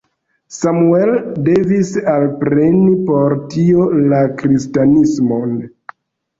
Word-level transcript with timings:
Samuel 0.53 1.11
devis 1.49 1.91
alpreni 2.15 2.89
por 3.11 3.37
tio 3.53 3.87
la 4.09 4.25
kristanismon. 4.43 5.57